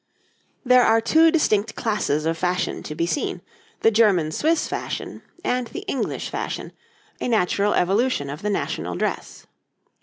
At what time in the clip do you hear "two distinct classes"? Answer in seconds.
0.99-2.25